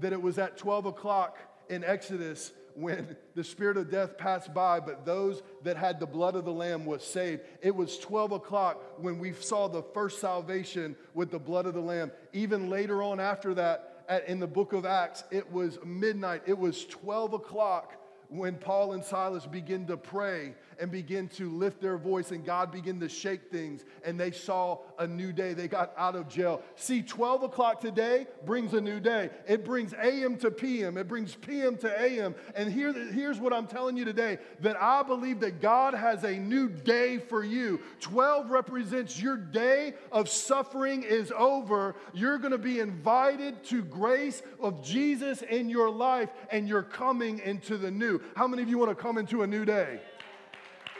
[0.00, 4.80] that it was at 12 o'clock in Exodus when the spirit of death passed by,
[4.80, 7.42] but those that had the blood of the Lamb was saved.
[7.62, 11.80] It was 12 o'clock when we saw the first salvation with the blood of the
[11.80, 12.10] Lamb.
[12.32, 16.58] Even later on after that, at, in the book of Acts, it was midnight, it
[16.58, 18.03] was 12 o'clock
[18.34, 22.72] when Paul and Silas begin to pray and begin to lift their voice, and God
[22.72, 25.54] begin to shake things, and they saw a new day.
[25.54, 26.60] They got out of jail.
[26.74, 29.30] See, 12 o'clock today brings a new day.
[29.46, 32.34] It brings AM to PM, it brings PM to AM.
[32.56, 36.32] And here, here's what I'm telling you today that I believe that God has a
[36.32, 37.80] new day for you.
[38.00, 41.94] 12 represents your day of suffering is over.
[42.12, 47.38] You're going to be invited to grace of Jesus in your life, and you're coming
[47.38, 48.20] into the new.
[48.36, 50.00] How many of you want to come into a new day?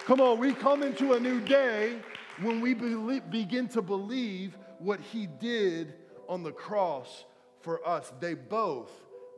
[0.06, 1.98] Come on, we come into a new day
[2.42, 5.94] when we begin to believe what he did
[6.28, 7.24] on the cross
[7.60, 8.12] for us.
[8.20, 8.90] They both,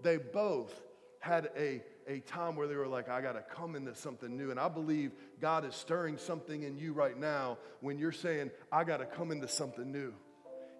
[0.03, 0.75] they both
[1.21, 4.51] had a, a time where they were like, I got to come into something new.
[4.51, 8.85] And I believe God is stirring something in you right now when you're saying, I
[8.85, 10.13] got to come into something new.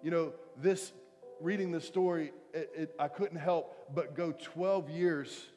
[0.03, 0.91] You know, this,
[1.39, 5.47] reading the story, it, it, I couldn't help but go 12 years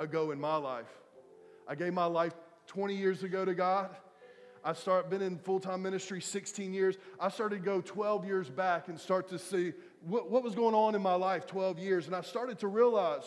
[0.00, 0.88] ago in my life.
[1.68, 2.34] I gave my life
[2.66, 3.90] 20 years ago to God.
[4.64, 6.96] I start been in full-time ministry 16 years.
[7.18, 9.72] I started to go 12 years back and start to see
[10.06, 12.06] what, what was going on in my life 12 years.
[12.06, 13.22] And I started to realize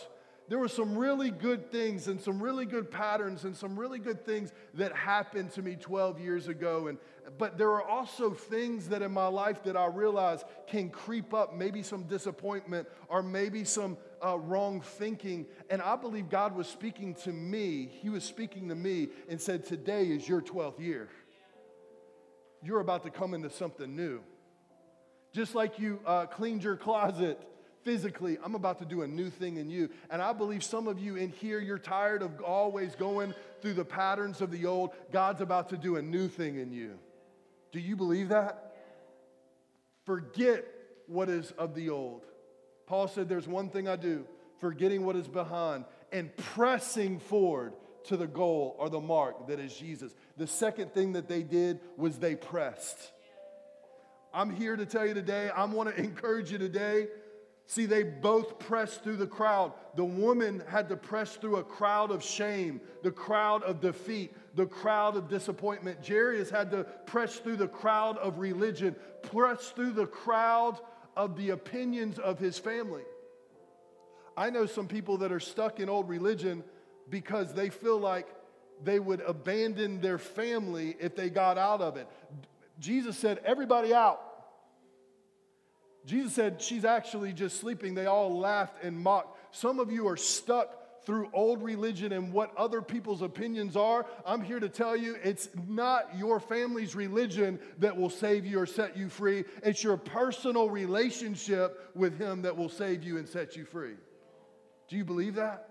[0.50, 4.26] there were some really good things and some really good patterns and some really good
[4.26, 6.88] things that happened to me 12 years ago.
[6.88, 6.98] And
[7.38, 11.56] but there are also things that in my life that I realize can creep up,
[11.56, 15.46] maybe some disappointment or maybe some uh, wrong thinking.
[15.70, 17.90] And I believe God was speaking to me.
[18.02, 21.10] He was speaking to me and said, Today is your 12th year.
[22.62, 24.22] You're about to come into something new.
[25.34, 27.40] Just like you uh, cleaned your closet
[27.84, 29.90] physically, I'm about to do a new thing in you.
[30.10, 33.84] And I believe some of you in here, you're tired of always going through the
[33.84, 34.92] patterns of the old.
[35.12, 36.98] God's about to do a new thing in you.
[37.72, 38.76] Do you believe that?
[40.06, 40.66] Forget
[41.08, 42.22] what is of the old.
[42.86, 44.26] Paul said, There's one thing I do,
[44.60, 47.74] forgetting what is behind and pressing forward
[48.06, 50.14] to the goal or the mark that is Jesus.
[50.38, 53.12] The second thing that they did was they pressed.
[54.34, 57.08] I'm here to tell you today, I want to encourage you today.
[57.66, 59.72] See, they both pressed through the crowd.
[59.96, 64.66] The woman had to press through a crowd of shame, the crowd of defeat, the
[64.66, 66.06] crowd of disappointment.
[66.06, 70.80] Jairus had to press through the crowd of religion, press through the crowd
[71.16, 73.04] of the opinions of his family.
[74.36, 76.64] I know some people that are stuck in old religion
[77.10, 78.28] because they feel like
[78.84, 82.08] they would abandon their family if they got out of it.
[82.80, 84.20] Jesus said, Everybody out.
[86.06, 87.94] Jesus said, She's actually just sleeping.
[87.94, 89.56] They all laughed and mocked.
[89.56, 94.42] Some of you are stuck through old religion and what other people's opinions are, I'm
[94.42, 98.98] here to tell you it's not your family's religion that will save you or set
[98.98, 99.44] you free.
[99.64, 103.96] It's your personal relationship with Him that will save you and set you free.
[104.88, 105.70] Do you believe that?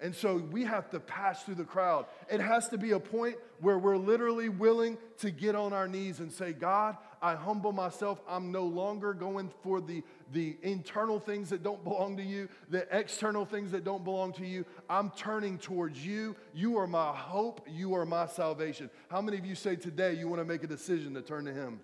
[0.00, 2.06] And so we have to pass through the crowd.
[2.28, 6.18] It has to be a point where we're literally willing to get on our knees
[6.18, 8.20] and say, God, I humble myself.
[8.28, 10.02] I'm no longer going for the,
[10.32, 14.46] the internal things that don't belong to you, the external things that don't belong to
[14.46, 14.66] you.
[14.90, 16.34] I'm turning towards you.
[16.52, 17.64] You are my hope.
[17.70, 18.90] You are my salvation.
[19.08, 21.52] How many of you say today you want to make a decision to turn to
[21.52, 21.78] Him?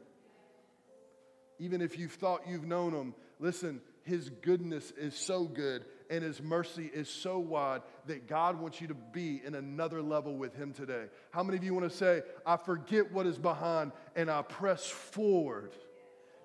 [1.61, 6.43] Even if you've thought you've known Him, listen, His goodness is so good and His
[6.43, 10.73] mercy is so wide that God wants you to be in another level with Him
[10.73, 11.05] today.
[11.31, 14.87] How many of you want to say, I forget what is behind and I press
[14.87, 15.73] forward?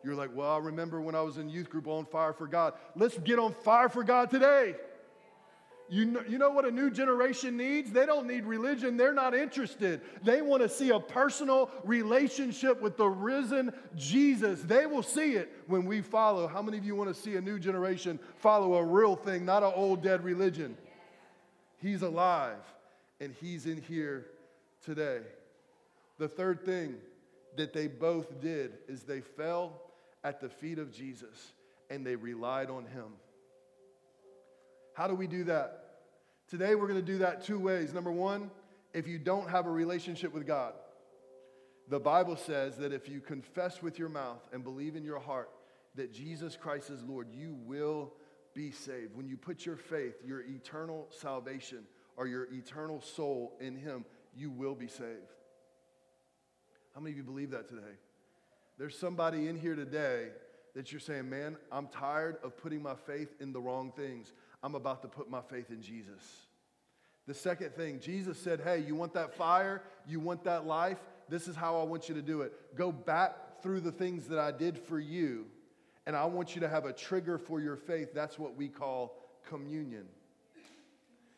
[0.03, 2.73] You're like, well, I remember when I was in youth group on fire for God.
[2.95, 4.75] Let's get on fire for God today.
[5.93, 7.91] You know, you know what a new generation needs?
[7.91, 8.97] They don't need religion.
[8.97, 10.01] They're not interested.
[10.23, 14.63] They want to see a personal relationship with the risen Jesus.
[14.63, 16.47] They will see it when we follow.
[16.47, 19.61] How many of you want to see a new generation follow a real thing, not
[19.61, 20.75] an old dead religion?
[21.77, 22.57] He's alive
[23.19, 24.25] and he's in here
[24.83, 25.19] today.
[26.17, 26.95] The third thing
[27.55, 29.79] that they both did is they fell
[30.23, 31.53] at the feet of Jesus
[31.91, 33.13] and they relied on him.
[34.95, 35.82] How do we do that?
[36.49, 37.93] Today, we're going to do that two ways.
[37.93, 38.51] Number one,
[38.93, 40.73] if you don't have a relationship with God,
[41.89, 45.49] the Bible says that if you confess with your mouth and believe in your heart
[45.95, 48.13] that Jesus Christ is Lord, you will
[48.53, 49.15] be saved.
[49.15, 51.85] When you put your faith, your eternal salvation,
[52.15, 55.33] or your eternal soul in Him, you will be saved.
[56.93, 57.97] How many of you believe that today?
[58.77, 60.29] There's somebody in here today
[60.75, 64.33] that you're saying, man, I'm tired of putting my faith in the wrong things.
[64.63, 66.47] I'm about to put my faith in Jesus.
[67.27, 69.83] The second thing, Jesus said, Hey, you want that fire?
[70.07, 70.97] You want that life?
[71.29, 72.53] This is how I want you to do it.
[72.75, 75.45] Go back through the things that I did for you,
[76.05, 78.13] and I want you to have a trigger for your faith.
[78.13, 79.15] That's what we call
[79.47, 80.05] communion.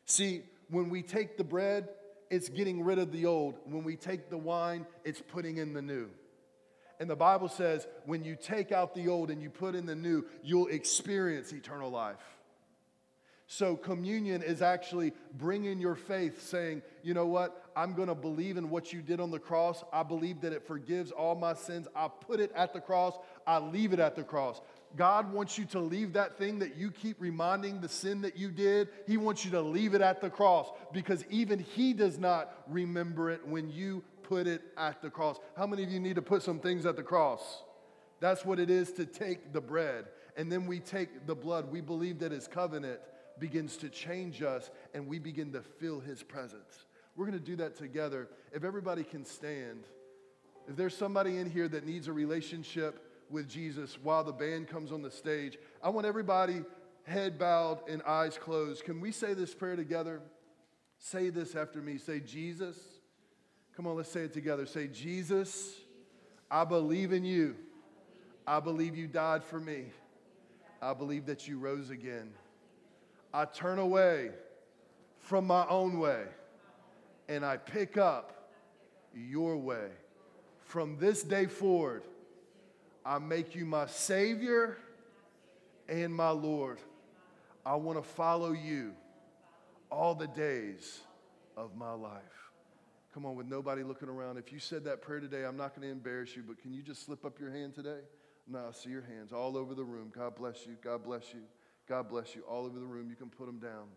[0.06, 1.90] See, when we take the bread,
[2.30, 3.56] it's getting rid of the old.
[3.66, 6.10] When we take the wine, it's putting in the new.
[7.00, 9.96] And the Bible says when you take out the old and you put in the
[9.96, 12.16] new, you'll experience eternal life.
[13.48, 17.70] So, communion is actually bringing your faith, saying, you know what?
[17.76, 19.84] I'm going to believe in what you did on the cross.
[19.94, 21.88] I believe that it forgives all my sins.
[21.96, 23.18] I put it at the cross.
[23.46, 24.62] I leave it at the cross.
[24.96, 28.50] God wants you to leave that thing that you keep reminding the sin that you
[28.50, 28.90] did.
[29.06, 33.30] He wants you to leave it at the cross because even He does not remember
[33.30, 35.38] it when you put it at the cross.
[35.56, 37.64] How many of you need to put some things at the cross?
[38.22, 40.06] That's what it is to take the bread.
[40.38, 41.72] And then we take the blood.
[41.72, 43.00] We believe that His covenant
[43.40, 46.86] begins to change us and we begin to feel his presence.
[47.16, 48.28] We're going to do that together.
[48.52, 49.86] If everybody can stand,
[50.68, 54.92] if there's somebody in here that needs a relationship with Jesus while the band comes
[54.92, 56.64] on the stage, I want everybody
[57.04, 58.84] head bowed and eyes closed.
[58.84, 60.22] Can we say this prayer together?
[60.98, 61.98] Say this after me.
[61.98, 62.78] Say, Jesus.
[63.76, 64.66] Come on, let's say it together.
[64.66, 65.76] Say, Jesus,
[66.50, 67.56] I believe in you.
[68.48, 69.86] I believe you died for me.
[70.82, 72.32] I believe that you rose again.
[73.36, 74.30] I turn away
[75.20, 76.24] from my own way
[77.28, 78.50] and I pick up
[79.14, 79.90] your way.
[80.62, 82.04] From this day forward,
[83.06, 84.78] I make you my Savior
[85.90, 86.80] and my Lord.
[87.66, 88.94] I want to follow you
[89.92, 91.02] all the days
[91.58, 92.22] of my life.
[93.14, 94.38] Come on, with nobody looking around.
[94.38, 96.82] If you said that prayer today, I'm not going to embarrass you, but can you
[96.82, 98.00] just slip up your hand today?
[98.48, 100.14] No, I see your hands all over the room.
[100.16, 100.78] God bless you.
[100.82, 101.42] God bless you.
[101.88, 102.42] God bless you.
[102.44, 103.88] All over the room, you can put them down.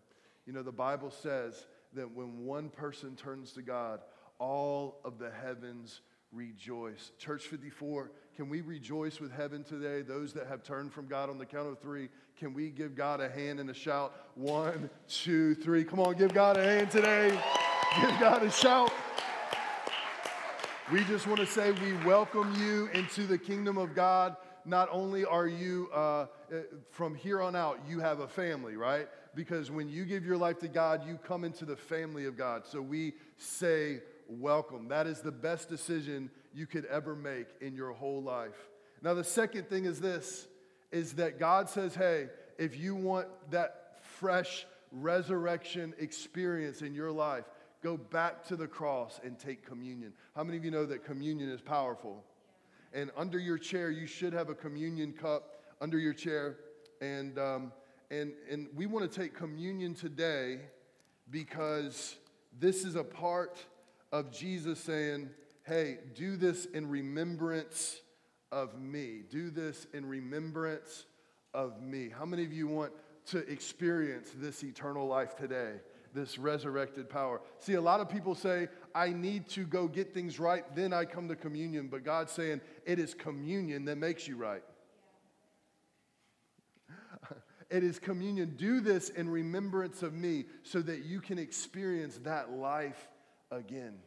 [0.46, 4.00] You know, the Bible says that when one person turns to God,
[4.38, 6.00] all of the heavens
[6.32, 7.12] rejoice.
[7.18, 10.02] Church 54, can we rejoice with heaven today?
[10.02, 12.08] Those that have turned from God on the count of three,
[12.38, 14.14] can we give God a hand and a shout?
[14.34, 15.84] One, two, three.
[15.84, 17.30] Come on, give God a hand today.
[18.00, 18.92] Give God a shout.
[20.92, 24.36] We just want to say we welcome you into the kingdom of God
[24.68, 26.26] not only are you, uh, uh,
[26.90, 29.08] from here on out, you have a family, right?
[29.34, 32.66] Because when you give your life to God, you come into the family of God.
[32.66, 34.88] So we say, welcome.
[34.88, 38.68] That is the best decision you could ever make in your whole life.
[39.02, 40.46] Now, the second thing is this
[40.90, 47.44] is that God says, hey, if you want that fresh resurrection experience in your life,
[47.82, 50.12] go back to the cross and take communion.
[50.34, 52.24] How many of you know that communion is powerful?
[52.92, 56.56] And under your chair, you should have a communion cup under your chair.
[57.00, 57.72] And, um,
[58.10, 60.60] and, and we want to take communion today
[61.30, 62.16] because
[62.58, 63.64] this is a part
[64.12, 65.30] of Jesus saying,
[65.64, 68.00] hey, do this in remembrance
[68.50, 69.20] of me.
[69.28, 71.04] Do this in remembrance
[71.52, 72.08] of me.
[72.08, 72.92] How many of you want
[73.26, 75.74] to experience this eternal life today?
[76.14, 77.40] This resurrected power.
[77.58, 81.04] See, a lot of people say, I need to go get things right, then I
[81.04, 81.88] come to communion.
[81.88, 84.62] But God's saying, it is communion that makes you right.
[87.70, 88.54] it is communion.
[88.56, 93.08] Do this in remembrance of me so that you can experience that life
[93.50, 93.98] again.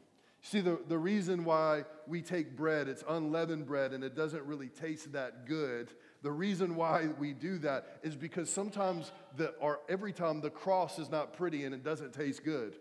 [0.44, 4.70] See, the, the reason why we take bread, it's unleavened bread, and it doesn't really
[4.70, 5.92] taste that good.
[6.24, 11.00] The reason why we do that is because sometimes, the, or every time, the cross
[11.00, 12.76] is not pretty and it doesn't taste good.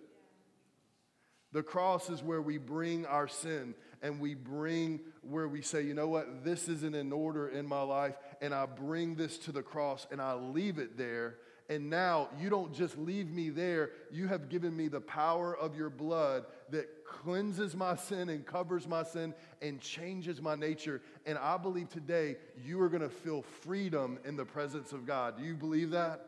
[1.53, 5.95] The cross is where we bring our sin and we bring where we say, you
[5.95, 9.62] know what, this isn't in order in my life, and I bring this to the
[9.62, 11.36] cross and I leave it there.
[11.68, 15.76] And now you don't just leave me there, you have given me the power of
[15.76, 21.02] your blood that cleanses my sin and covers my sin and changes my nature.
[21.26, 25.38] And I believe today you are going to feel freedom in the presence of God.
[25.38, 26.26] Do you believe that?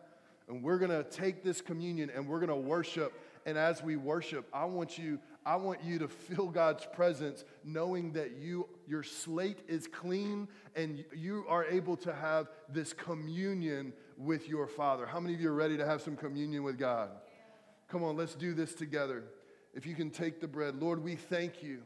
[0.48, 3.12] And we're going to take this communion and we're going to worship.
[3.46, 8.12] And as we worship, I want you I want you to feel God's presence knowing
[8.12, 14.48] that you your slate is clean and you are able to have this communion with
[14.48, 15.06] your Father.
[15.06, 17.10] How many of you are ready to have some communion with God?
[17.88, 19.24] Come on, let's do this together.
[19.74, 20.80] If you can take the bread.
[20.80, 21.82] Lord, we thank you.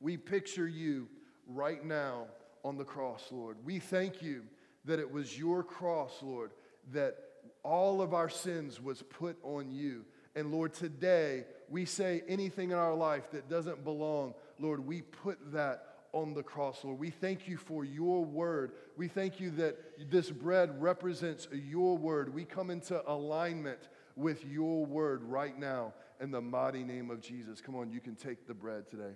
[0.00, 1.08] We picture you
[1.46, 2.26] right now
[2.64, 3.56] on the cross, Lord.
[3.64, 4.42] We thank you
[4.84, 6.50] that it was your cross, Lord,
[6.92, 7.16] that
[7.62, 10.04] all of our sins was put on you.
[10.34, 15.52] And Lord, today we say anything in our life that doesn't belong, Lord, we put
[15.52, 16.98] that on the cross, Lord.
[16.98, 18.72] We thank you for your word.
[18.96, 22.32] We thank you that this bread represents your word.
[22.32, 23.80] We come into alignment
[24.16, 27.60] with your word right now in the mighty name of Jesus.
[27.60, 29.14] Come on, you can take the bread today.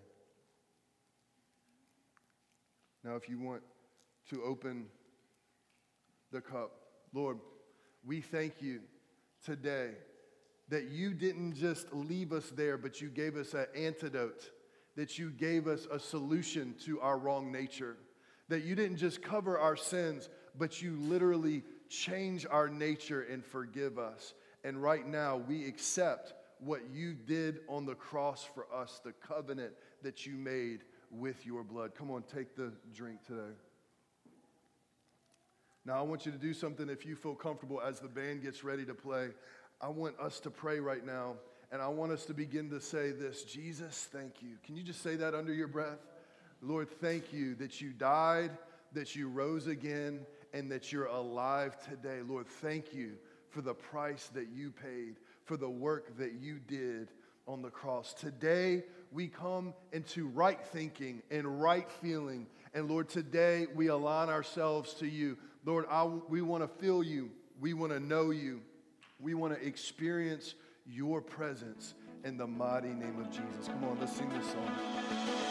[3.05, 3.62] Now, if you want
[4.30, 4.86] to open
[6.32, 6.72] the cup,
[7.14, 7.38] Lord,
[8.05, 8.80] we thank you
[9.44, 9.92] today
[10.68, 14.51] that you didn't just leave us there, but you gave us an antidote,
[14.96, 17.96] that you gave us a solution to our wrong nature,
[18.49, 20.28] that you didn't just cover our sins,
[20.59, 24.34] but you literally change our nature and forgive us.
[24.64, 29.72] And right now, we accept what you did on the cross for us, the covenant
[30.02, 30.80] that you made
[31.11, 31.94] with your blood.
[31.96, 33.54] Come on, take the drink today.
[35.84, 38.62] Now, I want you to do something if you feel comfortable as the band gets
[38.62, 39.28] ready to play.
[39.80, 41.36] I want us to pray right now,
[41.72, 44.59] and I want us to begin to say this Jesus, thank you.
[44.64, 45.98] Can you just say that under your breath?
[46.61, 48.50] Lord, thank you that you died,
[48.92, 52.20] that you rose again, and that you're alive today.
[52.26, 53.12] Lord, thank you
[53.51, 57.09] for the price that you paid, for the work that you did
[57.46, 58.12] on the cross.
[58.12, 62.46] Today, we come into right thinking and right feeling.
[62.74, 65.38] And Lord, today we align ourselves to you.
[65.64, 67.30] Lord, I, we want to feel you,
[67.61, 68.61] we want to know you.
[69.20, 70.55] We want to experience
[70.86, 71.94] your presence
[72.24, 73.66] in the mighty name of Jesus.
[73.66, 75.47] Come on, let's sing this song.